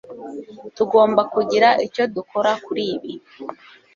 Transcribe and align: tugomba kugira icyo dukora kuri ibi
tugomba 0.75 1.21
kugira 1.33 1.69
icyo 1.85 2.03
dukora 2.15 2.51
kuri 2.65 2.83
ibi 2.95 3.13